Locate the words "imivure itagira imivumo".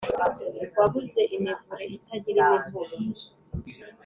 1.35-3.13